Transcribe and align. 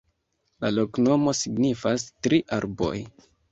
La 0.65 0.71
loknomo 0.77 1.35
signifas: 1.41 2.09
tri 2.29 2.43
arboj. 2.61 2.97